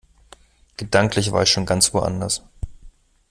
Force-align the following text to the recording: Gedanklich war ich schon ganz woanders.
Gedanklich 0.77 1.31
war 1.31 1.43
ich 1.43 1.51
schon 1.51 1.67
ganz 1.67 1.93
woanders. 1.93 2.41